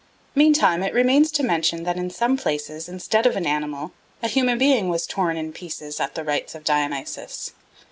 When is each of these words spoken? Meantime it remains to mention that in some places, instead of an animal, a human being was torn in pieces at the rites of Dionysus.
Meantime 0.33 0.81
it 0.81 0.95
remains 0.95 1.29
to 1.29 1.43
mention 1.43 1.83
that 1.83 1.95
in 1.95 2.09
some 2.09 2.35
places, 2.35 2.89
instead 2.89 3.27
of 3.27 3.35
an 3.35 3.45
animal, 3.45 3.91
a 4.23 4.27
human 4.27 4.57
being 4.57 4.89
was 4.89 5.05
torn 5.05 5.37
in 5.37 5.53
pieces 5.53 5.99
at 5.99 6.15
the 6.15 6.23
rites 6.23 6.55
of 6.55 6.63
Dionysus. 6.63 7.53